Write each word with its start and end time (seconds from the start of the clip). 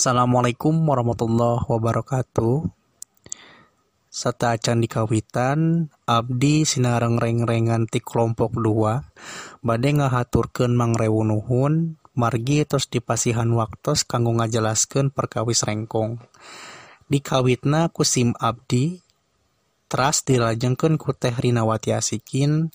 Assalamualaikum 0.00 0.80
warahmatullahi 0.88 1.68
wabarakatuh. 1.68 2.72
Sata 4.08 4.56
acan 4.56 4.80
dikawitan 4.80 5.92
Abdi 6.08 6.64
sinareng 6.64 7.20
reng-rengan 7.20 7.84
ti 7.84 8.00
kelompok 8.00 8.56
dua, 8.56 9.04
ngahaturkeun 9.60 10.00
ngahaturkan 10.00 10.72
mangrewunuhun, 10.72 12.00
margi 12.16 12.64
tos 12.64 12.88
dipasihan 12.88 13.52
waktos 13.52 14.08
kanggo 14.08 14.40
ngajelaskan 14.40 15.12
perkawis 15.12 15.68
rengkong. 15.68 16.16
Di 17.04 17.20
kawitna 17.20 17.92
kusim 17.92 18.32
Abdi, 18.40 19.04
teras 19.84 20.24
dilajengkeun 20.24 20.96
ku 20.96 21.12
teh 21.12 21.36
Rinawati 21.36 21.92
Asikin, 21.92 22.72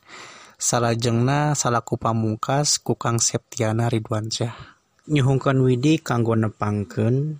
salajengna 0.62 1.58
salaku 1.58 1.98
pamungkas 1.98 2.78
kukang 2.78 3.18
Septiana 3.18 3.90
Ridwansyah. 3.90 4.75
nyihungkan 5.06 5.62
Widi 5.62 6.02
kanggo 6.02 6.34
nepangken 6.34 7.38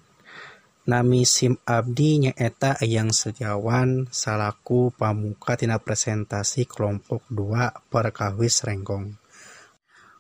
nami 0.86 1.26
SIM 1.26 1.58
Abdi 1.66 2.22
nyaeta 2.22 2.78
Eyang 2.78 3.10
Setiawan 3.10 4.06
salaku 4.14 4.94
pamuka 4.94 5.58
tina 5.58 5.82
presentasi 5.82 6.70
kelompok 6.70 7.26
2 7.34 7.90
perkawis 7.90 8.62
Renggong. 8.62 9.18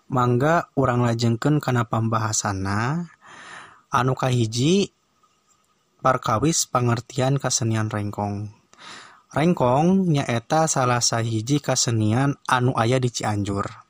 Mangga 0.10 0.74
urang 0.74 1.06
lajengken 1.06 1.62
kana 1.62 1.86
pambahasana 1.86 3.14
anu 3.94 4.18
kahiji 4.18 4.90
perkawis 6.02 6.66
pengertian 6.66 7.38
kesenian 7.38 7.94
Renggong. 7.94 8.50
Rengkong 9.30 10.10
nyaeta 10.10 10.66
salah 10.66 11.02
sahiji 11.02 11.62
kesenian 11.62 12.42
anu 12.50 12.74
aya 12.74 12.98
di 12.98 13.14
Cianjur. 13.14 13.85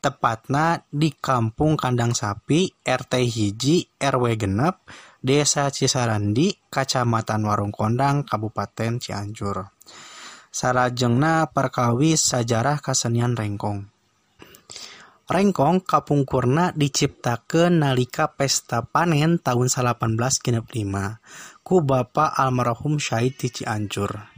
Tepatna 0.00 0.80
di 0.88 1.12
Kampung 1.12 1.76
Kandang 1.76 2.16
Sapi 2.16 2.72
RT 2.80 3.20
hiji 3.20 3.84
RW 4.00 4.32
genep 4.40 4.88
Desa 5.20 5.68
Cisarandi 5.68 6.56
Kacamatan 6.72 7.44
Warung 7.44 7.68
Kondang 7.68 8.24
Kabupaten 8.24 8.96
Cianjur. 8.96 9.76
Salajengna 10.48 11.52
perkawis 11.52 12.32
sajarah 12.32 12.80
kesenian 12.80 13.36
rengkong. 13.36 13.92
Rengkong 15.28 15.84
kapungkurna 15.84 16.72
diciptakeun 16.72 17.84
nalika 17.84 18.32
pesta 18.32 18.80
panen 18.80 19.36
tahun 19.36 19.68
1865 19.68 21.60
ku 21.60 21.84
Bapak 21.84 22.40
almarhum 22.40 22.96
Syahid 22.96 23.36
di 23.36 23.52
Cianjur. 23.52 24.29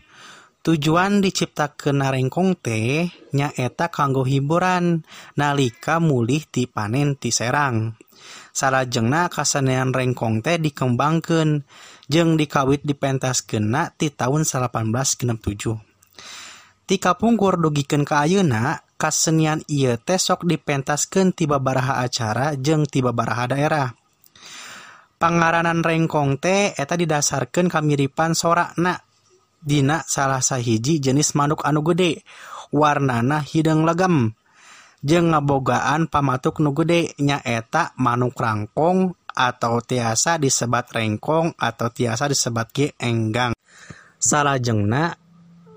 Tujuan 0.62 1.18
diciptakan 1.18 2.06
narengkong 2.06 2.54
teh 2.54 3.10
nyaeta 3.34 3.90
kanggo 3.90 4.22
hiburan 4.22 5.02
nalika 5.34 5.98
mulih 5.98 6.46
ti 6.46 6.70
panen 6.70 7.18
ti 7.18 7.34
Serang. 7.34 7.98
Salajengna 8.54 9.26
kasanean 9.26 9.90
rengkong 9.90 10.38
teh 10.38 10.62
dikembangkan 10.62 11.66
jeung 12.06 12.38
dikawit 12.38 12.86
dipentas 12.86 13.42
kena 13.42 13.90
ti 13.90 14.14
tahun 14.14 14.46
1867. 14.46 15.82
Ti 16.86 16.96
pungkur 17.18 17.58
dugikeun 17.58 18.06
ke 18.06 18.14
ayeuna 18.14 18.86
kasenian 18.94 19.66
ieu 19.66 19.98
teh 19.98 20.14
sok 20.14 20.46
dipentaskeun 20.46 21.34
ti 21.34 21.50
babaraha 21.50 22.06
acara 22.06 22.54
jeung 22.54 22.86
ti 22.86 23.02
babaraha 23.02 23.50
daerah. 23.50 23.90
Pangaranan 25.18 25.82
rengkong 25.82 26.38
teh 26.38 26.70
eta 26.70 26.94
didasarkan 26.94 27.66
kamiripan 27.66 28.38
sorakna 28.38 29.10
dina 29.62 30.02
salah 30.04 30.42
sahiji 30.42 30.98
jenis 30.98 31.38
manuk 31.38 31.62
anu 31.62 31.86
gede 31.86 32.26
warnana 32.74 33.40
hidung 33.40 33.86
legam 33.86 34.34
jeung 35.02 35.34
ngabogaan 35.34 36.06
pamatuk 36.06 36.62
nu 36.62 36.74
gede 36.74 37.14
nyaeta 37.18 37.94
manuk 37.98 38.38
rangkong 38.38 39.14
atau 39.32 39.80
tiasa 39.80 40.36
disebat 40.36 40.92
rengkong 40.92 41.56
atau 41.56 41.88
tiasa 41.88 42.28
disebat 42.28 42.68
ge 42.70 42.92
enggang. 43.00 43.56
Salah 44.22 44.60
jengna 44.60 45.16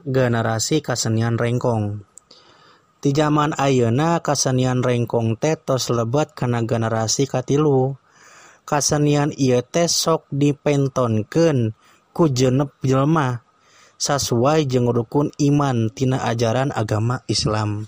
generasi 0.05 0.83
kesenian 0.83 1.39
rengkong. 1.39 2.03
Di 3.01 3.09
zaman 3.13 3.55
ayeuna 3.57 4.21
kesenian 4.21 4.85
rengkong 4.85 5.39
teh 5.39 5.57
tos 5.57 5.89
lebet 5.89 6.35
karena 6.37 6.61
generasi 6.61 7.25
katilu. 7.25 7.97
Kesenian 8.65 9.29
ieu 9.37 9.61
teh 9.61 9.85
sok 9.85 10.25
dipentonkeun 10.33 11.73
ku 12.13 12.23
jenep 12.29 12.73
jelema. 12.81 13.44
sesuai 13.95 14.67
jeung 14.67 14.91
rukun 14.91 15.31
iman 15.39 15.87
tina 15.91 16.19
ajaran 16.27 16.75
agama 16.75 17.23
Islam. 17.31 17.87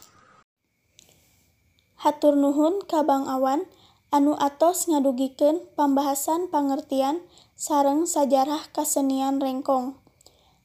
Hatur 1.98 2.38
Nuhun 2.38 2.86
ka 2.86 3.04
Bang 3.04 3.26
Awan. 3.26 3.66
Anu 4.08 4.40
atos 4.40 4.88
ngadugikeun 4.88 5.68
pambahasan 5.76 6.48
pangertian 6.48 7.20
sareng 7.60 8.08
sajarah 8.08 8.72
kasenian 8.72 9.44
Rengkong. 9.44 10.00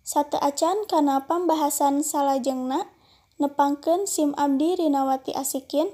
Sate 0.06 0.38
acan 0.38 0.86
kana 0.86 1.26
pambahasan 1.26 2.06
salajengna 2.06 2.86
nepangkeun 3.42 4.06
SIM 4.06 4.30
Abdi 4.38 4.78
Rinawati 4.78 5.34
Asikin. 5.34 5.90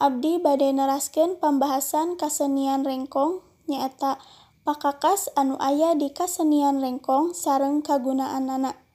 Abdi 0.00 0.40
badai 0.40 0.72
neraskeun 0.72 1.36
pembahasan 1.36 2.16
kasenian 2.16 2.80
Rengkong 2.80 3.44
nyaeta 3.68 4.16
pakakas 4.64 5.28
anu 5.36 5.60
aya 5.60 5.92
di 5.92 6.08
kasenian 6.16 6.80
Rengkong 6.80 7.36
sareng 7.36 7.84
kagunaan 7.84 8.48
anak 8.48 8.85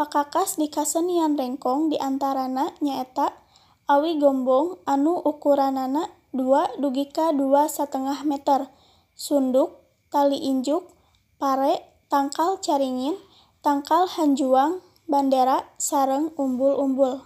Pakakas 0.00 0.56
di 0.56 0.72
kasenian 0.72 1.36
rengkong 1.36 1.92
diantarana 1.92 2.72
nyaeta 2.80 3.36
awi 3.84 4.16
gombong 4.16 4.80
anu 4.88 5.12
ukuranana 5.12 6.08
dua 6.32 6.72
dugi 6.80 7.12
ka 7.12 7.36
dua 7.36 7.68
satengah 7.68 8.24
meter, 8.24 8.72
sunduk, 9.12 9.76
tali 10.08 10.40
injuk, 10.40 10.88
pare, 11.36 11.84
tangkal 12.08 12.56
caringin, 12.64 13.12
tangkal 13.60 14.08
hanjuang, 14.08 14.80
bandera, 15.04 15.68
sareng 15.76 16.32
umbul-umbul. 16.32 17.20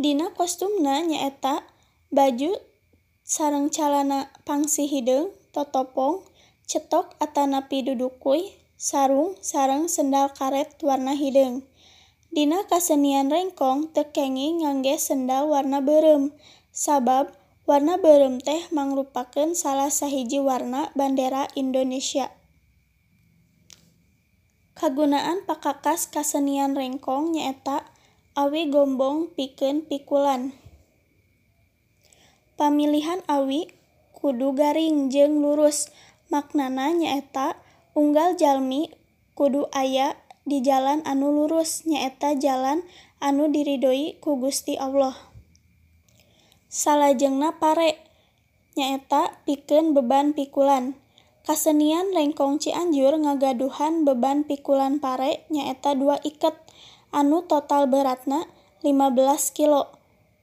Dina 0.00 0.32
kostumna 0.32 1.04
nyaeta 1.04 1.60
baju 2.08 2.56
sareng 3.20 3.68
calana 3.68 4.32
pangsi 4.48 4.88
hideung, 4.88 5.28
totopong, 5.52 6.24
cetok 6.64 7.12
atanapi 7.20 7.84
dudukuy, 7.84 8.64
sarung 8.76 9.32
sareng 9.40 9.88
sendal 9.88 10.28
karet 10.36 10.76
warna 10.84 11.16
hideung. 11.16 11.64
Dina 12.28 12.68
kasenian 12.68 13.32
rengkong 13.32 13.96
teu 13.96 14.12
kenging 14.12 14.60
ngangge 14.60 15.00
sendal 15.00 15.48
warna 15.48 15.80
beureum 15.80 16.36
sabab 16.68 17.32
warna 17.64 17.96
beureum 17.96 18.36
teh 18.36 18.68
mangrupakeun 18.68 19.56
salah 19.56 19.88
sahiji 19.88 20.44
warna 20.44 20.92
bandera 20.92 21.48
Indonesia. 21.56 22.28
Kagunaan 24.76 25.48
pakakas 25.48 26.12
kasenian 26.12 26.76
rengkong 26.76 27.32
nyaeta 27.32 27.88
awi 28.36 28.68
gombong 28.68 29.32
pikeun 29.32 29.88
pikulan. 29.88 30.52
Pamilihan 32.60 33.24
awi 33.24 33.72
kudu 34.12 34.52
garing 34.52 35.08
jeung 35.08 35.40
lurus 35.40 35.88
maknana 36.28 36.92
nyaeta 36.92 37.56
unggal 37.96 38.36
jalmi 38.36 38.92
kudu 39.32 39.72
aya 39.72 40.20
di 40.44 40.60
jalan 40.60 41.00
anu 41.08 41.32
lurus 41.32 41.88
nyaeta 41.88 42.36
jalan 42.36 42.84
anu 43.24 43.48
diridoi 43.48 44.20
ku 44.20 44.36
Gusti 44.36 44.76
Allah. 44.76 45.16
Salajengna 46.68 47.56
pare 47.56 47.96
nyaeta 48.76 49.40
pikeun 49.48 49.96
beban 49.96 50.36
pikulan. 50.36 50.92
Kasenian 51.48 52.12
rengkong 52.12 52.60
Cianjur 52.60 53.16
ngagaduhan 53.16 54.04
beban 54.04 54.44
pikulan 54.44 55.00
pare 55.00 55.48
nyaeta 55.48 55.96
dua 55.96 56.20
iket 56.20 56.52
anu 57.16 57.48
total 57.48 57.88
beratna 57.88 58.44
15 58.84 59.56
kilo. 59.56 59.88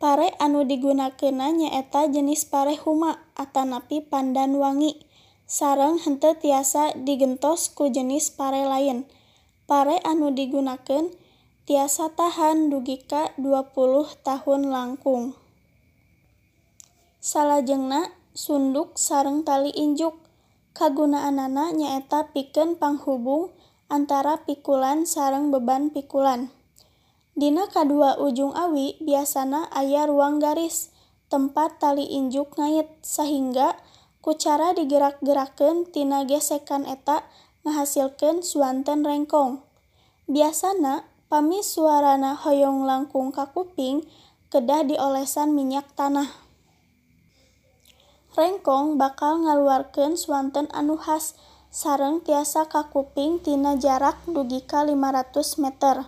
Pare 0.02 0.34
anu 0.42 0.66
digunakeunna 0.66 1.54
nyaeta 1.54 2.10
jenis 2.10 2.50
pare 2.50 2.74
huma 2.82 3.22
atanapi 3.38 4.02
pandan 4.02 4.58
wangi 4.58 5.13
sareng 5.50 6.00
henteu 6.00 6.34
tiasa 6.38 6.96
digentos 6.96 7.72
ku 7.72 7.92
jenis 7.92 8.32
pare 8.34 8.66
lain. 8.66 9.06
Pare 9.64 10.00
anu 10.04 10.32
digunakeun 10.32 11.12
tiasa 11.64 12.12
tahan 12.12 12.68
dugi 12.68 13.04
ka 13.04 13.32
20 13.40 13.72
tahun 14.24 14.62
langkung. 14.68 15.36
Salajengna 17.24 18.12
sunduk 18.36 19.00
sareng 19.00 19.48
tali 19.48 19.72
injuk. 19.72 20.20
Kagunaanana 20.74 21.70
nyaeta 21.70 22.34
pikeun 22.34 22.82
panghubung 22.82 23.54
antara 23.94 24.42
pikulan 24.42 25.06
sareng 25.06 25.54
beban 25.54 25.94
pikulan. 25.94 26.50
Dina 27.38 27.70
kadua 27.70 28.18
ujung 28.18 28.54
awi 28.58 28.98
biasana 29.02 29.70
aya 29.70 30.10
ruang 30.10 30.42
garis 30.42 30.90
tempat 31.34 31.82
tali 31.82 32.06
injuk 32.06 32.54
ngait 32.58 32.90
sahingga 33.02 33.74
ku 34.24 34.32
cara 34.40 34.72
digerak-gerakeun 34.72 35.84
tina 35.92 36.24
gesekan 36.24 36.88
eta 36.88 37.28
ngahasilkeun 37.68 38.40
suanten 38.40 39.04
rengkong. 39.04 39.60
Biasana 40.32 41.04
pami 41.28 41.60
suarana 41.60 42.32
hoyong 42.40 42.88
langkung 42.88 43.36
ka 43.36 43.52
kuping 43.52 44.08
kedah 44.48 44.88
diolesan 44.88 45.52
minyak 45.52 45.92
tanah. 46.00 46.32
Rengkong 48.34 48.96
bakal 48.96 49.44
ngaluarkeun 49.44 50.16
swanten 50.16 50.72
anu 50.72 50.96
khas 50.96 51.36
sareng 51.68 52.24
tiasa 52.24 52.72
kakuping 52.72 53.44
tina 53.44 53.76
jarak 53.76 54.16
dugi 54.24 54.64
ka 54.64 54.88
500 54.88 55.60
meter. 55.60 56.08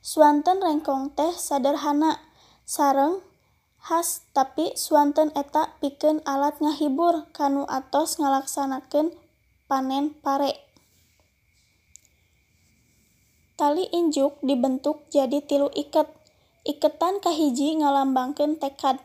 Swanten 0.00 0.64
rengkong 0.64 1.12
teh 1.12 1.36
sederhana 1.36 2.24
sareng 2.64 3.20
khas 3.80 4.28
tapi 4.36 4.76
swanten 4.76 5.32
eta 5.32 5.72
pikeun 5.80 6.20
alat 6.28 6.60
ngahibur 6.60 7.26
kanu 7.32 7.64
atos 7.64 8.20
ngalaksanakeun 8.20 9.16
panen 9.66 10.12
pare. 10.20 10.52
Tali 13.56 13.88
injuk 13.92 14.40
dibentuk 14.40 15.04
jadi 15.12 15.44
tilu 15.44 15.68
iket. 15.76 16.08
Iketan 16.64 17.24
kahiji 17.24 17.80
ngalambangkeun 17.80 18.60
tekad. 18.60 19.00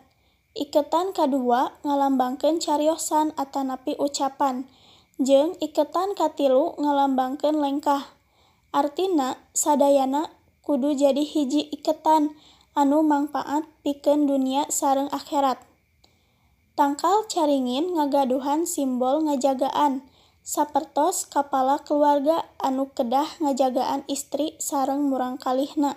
Iketan 0.55 1.11
kadua 1.11 1.75
ngalambangkeun 1.83 2.63
cariosan 2.63 3.35
atanapi 3.35 3.99
ucapan 3.99 4.67
jeung 5.19 5.55
iketan 5.59 6.15
katilu 6.15 6.75
ngalambangkeun 6.79 7.59
lengkah. 7.59 8.15
Artina 8.75 9.39
sadayana 9.55 10.31
kudu 10.63 10.95
jadi 10.95 11.23
hiji 11.23 11.67
iketan 11.71 12.35
anu 12.75 13.01
mangpaat 13.01 13.63
pikeun 13.81 14.27
dunia 14.27 14.67
sareng 14.67 15.07
akherat. 15.15 15.57
Tangkal 16.75 17.23
caringin 17.31 17.95
ngagaduhan 17.95 18.67
simbol 18.67 19.23
ngajagaan, 19.23 20.03
sapertos 20.43 21.23
kapala 21.25 21.79
keluarga 21.79 22.43
anu 22.59 22.91
kedah 22.91 23.39
ngajagaan 23.39 24.03
istri 24.11 24.59
sareng 24.59 25.07
murangkalihna. 25.07 25.95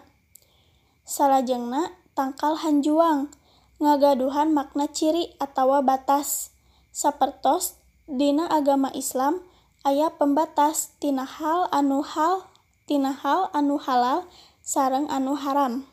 Salajengna 1.02 1.98
tangkal 2.14 2.54
hanjuang 2.62 3.34
ngagaduhan 3.82 4.54
makna 4.54 4.86
ciri 4.86 5.34
atawa 5.42 5.82
batas, 5.82 6.54
sapertos 6.94 7.78
Dina 8.08 8.48
agama 8.48 8.88
Islam 8.96 9.44
aya 9.84 10.08
pembatas 10.08 10.96
tina 10.96 11.28
hal 11.28 11.68
anu 11.68 12.00
hal 12.00 12.48
tina 12.88 13.12
hal 13.12 13.52
anu 13.52 13.76
halal 13.76 14.24
sareng 14.64 15.04
anu 15.12 15.36
haram. 15.36 15.84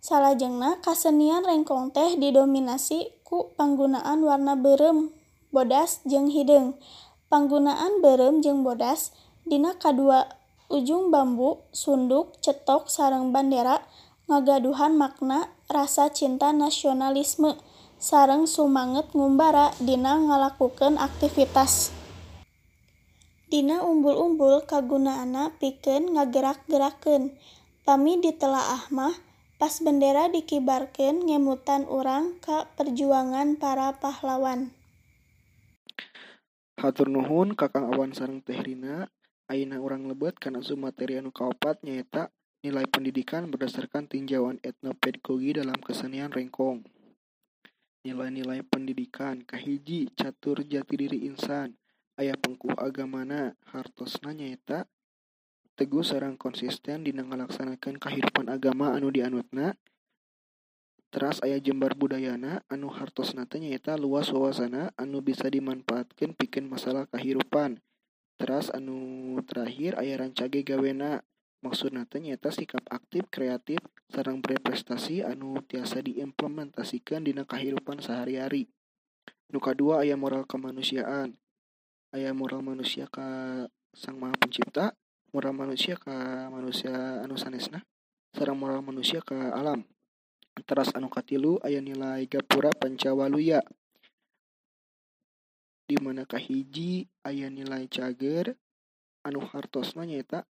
Salajengna 0.00 0.80
kasenian 0.80 1.44
rengkong 1.44 1.92
teh 1.92 2.16
didominasi 2.16 3.20
ku 3.20 3.52
panggunaan 3.60 4.24
warna 4.24 4.56
beureum, 4.56 5.12
bodas 5.52 6.00
jeung 6.08 6.32
hideung. 6.32 6.80
Panggunaan 7.28 8.00
beureum 8.00 8.40
jeung 8.40 8.64
bodas 8.64 9.12
dina 9.44 9.76
kadua 9.76 10.24
ujung 10.72 11.12
bambu, 11.12 11.60
sunduk, 11.68 12.40
cetok 12.40 12.88
sareng 12.88 13.28
bandera 13.28 13.84
ngagaduhan 14.24 14.96
makna 14.96 15.52
rasa 15.68 16.08
cinta 16.08 16.48
nasionalisme 16.48 17.60
sareng 18.00 18.48
sumanget 18.48 19.12
ngumbara 19.12 19.76
dina 19.76 20.16
ngalakukeun 20.16 20.96
aktivitas. 20.96 21.92
Dina 23.52 23.84
umbul-umbul 23.84 24.64
kagunaanna 24.64 25.60
pikeun 25.60 26.16
ngagerak-gerakeun. 26.16 27.36
Pami 27.84 28.22
ditelaah 28.22 28.88
mah 28.94 29.29
pas 29.60 29.76
bendera 29.84 30.32
dikibarkeun 30.32 31.28
ngemutan 31.28 31.84
urang 31.84 32.40
ka 32.40 32.64
perjuangan 32.80 33.60
para 33.60 33.92
pahlawan. 34.00 34.72
Hatur 36.80 37.12
nuhun 37.12 37.52
Kakang 37.52 37.92
Awan 37.92 38.16
sareng 38.16 38.40
Teh 38.40 38.56
Rina. 38.56 39.04
Ayeuna 39.52 39.76
urang 39.76 40.08
lebet 40.08 40.40
kana 40.40 40.64
materi 40.80 41.20
anu 41.20 41.28
kaopat 41.28 41.84
nyaeta 41.84 42.32
nilai 42.64 42.88
pendidikan 42.88 43.52
berdasarkan 43.52 44.08
tinjauan 44.08 44.56
etnopedagogi 44.64 45.60
dalam 45.60 45.76
kesenian 45.76 46.32
rengkong. 46.32 46.80
Nilai-nilai 48.00 48.64
pendidikan 48.64 49.44
kahiji 49.44 50.08
catur 50.16 50.64
jati 50.64 50.96
diri 50.96 51.28
insan 51.28 51.76
ayah 52.16 52.40
pengkuh 52.40 52.80
agamana 52.80 53.52
hartosna 53.68 54.32
nyaeta 54.32 54.88
teguh 55.80 56.04
sarang 56.04 56.36
konsisten 56.36 57.08
dina 57.08 57.24
ngalaksanakeun 57.24 57.96
kahidupan 57.96 58.52
agama 58.52 58.92
anu 58.92 59.08
dianutna. 59.08 59.80
Teras 61.08 61.40
ayah 61.40 61.56
jembar 61.56 61.96
budayana 61.96 62.60
anu 62.68 62.92
hartosna 62.92 63.48
teh 63.48 63.64
nyaeta 63.64 63.96
luas 63.96 64.28
wawasana 64.28 64.92
anu 65.00 65.24
bisa 65.24 65.48
dimanfaatkeun 65.48 66.36
pikeun 66.36 66.68
masalah 66.68 67.08
kahirupan 67.08 67.80
teras 68.36 68.68
anu 68.76 69.40
terakhir 69.48 69.96
ayah 70.04 70.20
rancage 70.20 70.62
gawena 70.62 71.24
maksudna 71.64 72.04
teh 72.04 72.20
nyaeta 72.20 72.52
sikap 72.52 72.84
aktif 72.92 73.26
kreatif 73.32 73.80
sareng 74.12 74.44
berprestasi 74.44 75.24
anu 75.24 75.64
tiasa 75.64 76.04
diimplementasikan 76.04 77.24
dina 77.24 77.48
kehidupan 77.48 78.04
sehari-hari. 78.04 78.68
Nu 79.48 79.64
kadua 79.64 80.04
aya 80.04 80.14
moral 80.14 80.44
kemanusiaan 80.44 81.40
aya 82.12 82.36
moral 82.36 82.60
manusia 82.60 83.08
ka 83.08 83.64
sang 83.96 84.20
maha 84.20 84.36
pencipta 84.36 84.92
moral 85.30 85.54
manusia 85.54 85.94
ka 85.94 86.12
manusia 86.50 87.22
anu 87.22 87.38
sanesna? 87.38 87.86
Sareng 88.34 88.58
moral 88.58 88.82
manusia 88.82 89.22
ka 89.22 89.54
alam. 89.54 89.86
Teras 90.66 90.92
anu 90.92 91.06
katilu 91.06 91.62
aya 91.62 91.78
nilai 91.78 92.26
gapura 92.26 92.74
pancawaluya. 92.74 93.62
Di 95.86 95.96
mana 96.02 96.26
kahiji 96.26 97.06
aya 97.26 97.50
nilai 97.50 97.86
cager 97.86 98.58
anu 99.22 99.42
hartosna 99.42 100.06
nyaeta? 100.06 100.46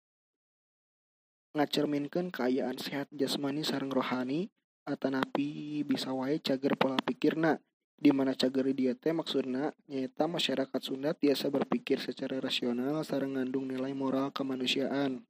Ngacerminkeun 1.56 2.32
kaayaan 2.32 2.80
sehat 2.80 3.12
jasmani 3.12 3.68
sareng 3.68 3.92
rohani 3.92 4.48
atanapi 4.88 5.84
bisa 5.84 6.16
wae 6.16 6.40
cager 6.40 6.74
pola 6.80 6.98
pikirna 7.04 7.60
di 8.00 8.16
mana 8.16 8.32
cager 8.32 8.72
dia 8.72 8.96
teh 8.96 9.12
maksudna 9.12 9.76
nyaeta 9.92 10.24
masyarakat 10.32 10.80
Sunda 10.80 11.12
tiasa 11.12 11.52
berpikir 11.52 12.00
secara 12.00 12.40
rasional 12.40 13.04
sareng 13.04 13.36
ngandung 13.36 13.68
nilai 13.68 13.92
moral 13.92 14.32
kemanusiaan. 14.32 15.28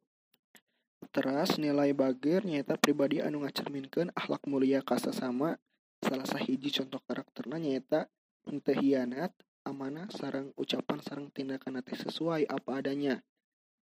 Teras 1.09 1.57
nilai 1.57 1.97
bager 1.97 2.45
nyaeta 2.45 2.77
pribadi 2.77 3.25
anu 3.25 3.41
ngacerminkeun 3.41 4.13
akhlak 4.13 4.45
mulia 4.45 4.85
kasasama. 4.85 5.57
Salah 5.99 6.29
sahiji 6.29 6.69
contoh 6.69 7.01
karakterna 7.09 7.57
nyaeta 7.57 8.05
henteu 8.45 8.77
hianat 8.77 9.33
amanah 9.65 10.05
sareng 10.13 10.53
ucapan 10.53 11.01
sareng 11.01 11.27
tindakan 11.33 11.81
teh 11.81 11.97
sesuai 11.97 12.45
apa 12.45 12.85
adanya. 12.85 13.25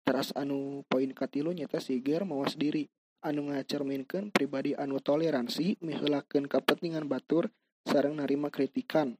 Teras 0.07 0.31
anu 0.39 0.87
poin 0.87 1.11
katilu 1.11 1.51
nyata 1.51 1.83
siger 1.83 2.23
mawas 2.23 2.55
diri. 2.55 2.87
Anu 3.19 3.51
ngacerminkeun 3.51 4.31
pribadi 4.31 4.79
anu 4.79 5.03
toleransi 5.03 5.75
mihulakeun 5.83 6.47
kepentingan 6.47 7.11
batur 7.11 7.51
sarang 7.87 8.19
narima 8.19 8.51
kritikan. 8.51 9.15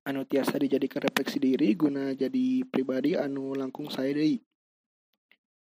Anu 0.00 0.24
tiasa 0.24 0.56
dijadikan 0.56 1.04
refleksi 1.04 1.36
diri 1.36 1.76
guna 1.76 2.16
jadi 2.16 2.64
pribadi 2.64 3.20
anu 3.20 3.52
langkung 3.52 3.92
saya 3.92 4.16
deui. 4.16 4.40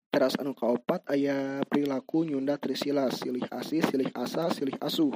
Teras 0.07 0.39
anu 0.39 0.55
kaopat 0.55 1.03
aya 1.11 1.59
perilaku 1.67 2.23
nyunda 2.23 2.55
trisila 2.55 3.11
silih 3.11 3.43
asih 3.51 3.83
silih 3.83 4.07
asa 4.15 4.47
silih 4.47 4.79
asuh. 4.79 5.11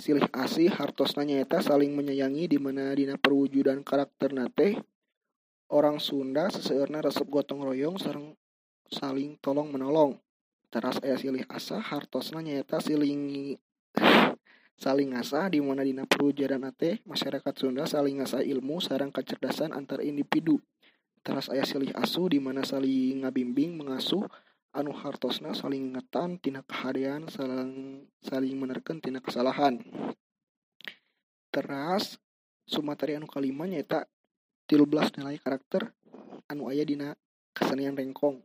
Silih 0.00 0.24
asih 0.32 0.72
hartosna 0.72 1.28
nyaeta 1.28 1.60
saling 1.60 1.92
menyayangi 1.92 2.48
di 2.48 2.56
mana 2.56 2.96
dina 2.96 3.20
perwujudan 3.20 3.84
karakter 3.84 4.32
nate. 4.32 4.80
Orang 5.68 6.00
Sunda 6.00 6.48
seseorang 6.48 7.04
resep 7.04 7.28
gotong 7.28 7.60
royong 7.60 8.00
sarang 8.00 8.32
saling 8.88 9.36
tolong 9.44 9.68
menolong. 9.68 10.16
Teras 10.72 10.96
ayah 11.04 11.20
silih 11.20 11.44
asa 11.52 11.76
hartosna 11.76 12.40
nyaeta 12.40 12.80
siling 12.80 13.56
saling 14.80 15.12
ngasah 15.12 15.52
di 15.52 15.60
mana 15.60 15.84
dina 15.84 16.08
perwujudan 16.08 16.64
ate 16.64 17.04
masyarakat 17.04 17.52
Sunda 17.52 17.84
saling 17.84 18.24
ngasah 18.24 18.40
ilmu 18.40 18.80
sarang 18.80 19.12
kecerdasan 19.12 19.76
antar 19.76 20.00
individu. 20.00 20.56
Teras 21.20 21.52
ayah 21.52 21.68
silih 21.68 21.92
asu 21.92 22.32
di 22.32 22.40
mana 22.40 22.64
saling 22.64 23.20
ngabimbing 23.20 23.76
mengasuh 23.76 24.24
anu 24.72 24.96
hartosna 24.96 25.52
saling 25.52 25.92
ngetan 25.92 26.40
tina 26.40 26.64
kehadian 26.64 27.28
saling 27.28 28.08
saling 28.24 28.56
menerken 28.56 29.04
tina 29.04 29.20
kesalahan. 29.20 29.84
Teras 31.52 32.16
sumateri 32.64 33.20
anu 33.20 33.28
kalima 33.28 33.68
nyaeta 33.68 34.08
13 34.64 35.20
nilai 35.20 35.36
karakter 35.44 35.92
anu 36.48 36.72
ayah 36.72 36.88
dina 36.88 37.08
kesenian 37.52 37.92
rengkong. 37.92 38.40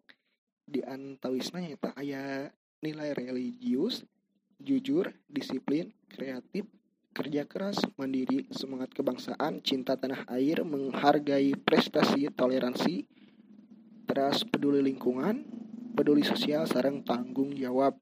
Di 0.68 0.84
antawisna 0.84 1.64
nyata 1.64 1.96
aya 1.96 2.52
nilai 2.84 3.16
religius 3.16 4.04
jujur 4.60 5.12
disiplin 5.28 5.92
kreatif 6.08 6.68
kerja 7.16 7.48
keras 7.48 7.80
mandiri 7.96 8.44
semangat 8.52 8.92
kebangsaan 8.92 9.64
cinta 9.64 9.96
tanah 9.96 10.28
air 10.28 10.68
menghargai 10.68 11.56
prestasi 11.56 12.28
toleransi 12.32 13.08
teras 14.04 14.44
peduli 14.44 14.84
lingkungan 14.84 15.48
peduli 15.96 16.28
sosial 16.28 16.68
sarang 16.68 17.08
tanggung 17.08 17.56
jawab. 17.56 17.96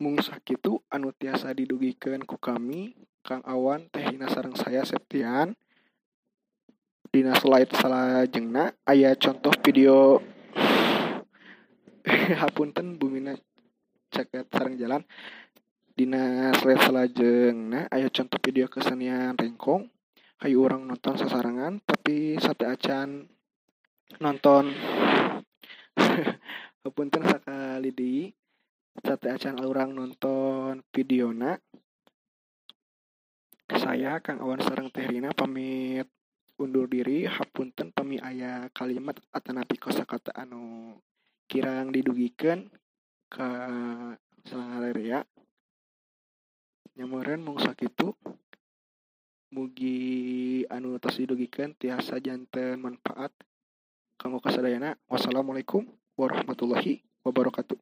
Mung 0.00 0.18
sakitu 0.18 0.80
anu 0.88 1.12
tiasa 1.12 1.52
didugikan 1.52 2.24
ku 2.24 2.40
kami 2.40 2.96
Kang 3.20 3.44
Awan 3.44 3.86
Teh 3.92 4.02
Hina 4.02 4.26
sarang 4.26 4.56
saya 4.56 4.82
Septian. 4.82 5.54
Dina 7.12 7.36
slide 7.38 7.70
salah 7.78 8.26
jengna 8.26 8.74
ayah 8.90 9.14
contoh 9.14 9.54
video 9.62 10.18
hapunten 12.42 12.98
bumina 12.98 13.38
caket 14.14 14.46
sarang 14.46 14.78
jalan. 14.78 15.02
Dina 15.94 16.50
slide 16.58 16.82
selajengna 16.86 17.86
aya 17.90 18.06
contoh 18.10 18.38
video 18.38 18.70
kesenian 18.70 19.34
rengkong. 19.34 19.90
Hayu 20.42 20.62
orang 20.62 20.86
nonton 20.86 21.18
sasarangan 21.18 21.82
tapi 21.82 22.38
sate 22.38 22.66
acan 22.66 23.26
nonton. 24.22 24.70
Punten 26.94 27.22
sakali 27.26 27.90
di 27.90 28.30
sate 29.02 29.34
acan 29.34 29.58
orang 29.62 29.94
nonton 29.94 30.82
videona. 30.94 31.58
Saya 33.70 34.20
Kang 34.22 34.38
Awan 34.38 34.62
sareng 34.62 34.92
Teh 34.92 35.06
Rina 35.06 35.34
pamit 35.34 36.06
undur 36.58 36.86
diri. 36.86 37.26
Hapunten 37.26 37.90
pami 37.90 38.18
aya 38.18 38.66
kalimat 38.70 39.18
atanapi 39.30 39.78
kosakata 39.78 40.34
anu 40.34 40.94
kirang 41.46 41.94
didugikan 41.94 42.66
ke 43.34 43.50
salangarea 44.46 45.26
nyamuran 46.94 47.42
mung 47.42 47.58
sakitu 47.58 48.14
mugi 49.50 50.62
anu 50.70 50.94
tos 51.02 51.18
didugikan 51.18 51.74
tiasa 51.74 52.22
janten 52.22 52.78
manfaat. 52.78 53.34
Kanggo 54.14 54.38
kasadayana 54.38 54.94
wassalamualaikum 55.10 55.82
warahmatullahi 56.14 57.02
wabarakatuh 57.26 57.74